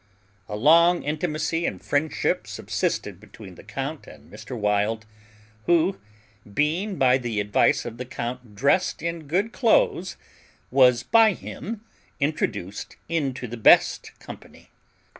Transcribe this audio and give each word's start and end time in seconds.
A 0.49 0.55
long 0.55 1.03
intimacy 1.03 1.63
and 1.67 1.79
friendship 1.79 2.47
subsisted 2.47 3.19
between 3.19 3.53
the 3.53 3.61
count 3.63 4.07
and 4.07 4.33
Mr. 4.33 4.57
Wild, 4.57 5.05
who, 5.67 5.99
being 6.51 6.95
by 6.97 7.19
the 7.19 7.39
advice 7.39 7.85
of 7.85 7.99
the 7.99 8.05
count 8.05 8.55
dressed 8.55 9.03
in 9.03 9.27
good 9.27 9.53
cloaths, 9.53 10.17
was 10.71 11.03
by 11.03 11.33
him 11.33 11.81
introduced 12.19 12.97
into 13.07 13.45
the 13.45 13.57
best 13.57 14.13
company. 14.17 14.71